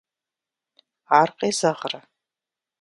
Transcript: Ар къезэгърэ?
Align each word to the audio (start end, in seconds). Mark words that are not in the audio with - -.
Ар 1.19 1.29
къезэгърэ? 1.37 1.99